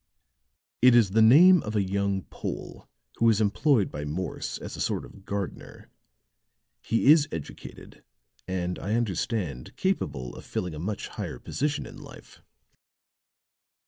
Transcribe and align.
"It 0.81 0.95
is 0.95 1.11
the 1.11 1.21
name 1.21 1.61
of 1.61 1.75
a 1.75 1.83
young 1.83 2.23
Pole 2.23 2.87
who 3.17 3.29
is 3.29 3.39
employed 3.39 3.91
by 3.91 4.03
Morse 4.03 4.57
as 4.57 4.75
a 4.75 4.81
sort 4.81 5.05
of 5.05 5.25
gardener. 5.25 5.91
He 6.81 7.11
is 7.11 7.27
educated 7.31 8.03
and, 8.47 8.79
I 8.79 8.95
understand, 8.95 9.75
capable 9.77 10.35
of 10.35 10.43
filling 10.43 10.73
a 10.73 10.79
much 10.79 11.09
higher 11.09 11.37
position 11.37 11.85
in 11.85 11.97
life. 12.01 12.41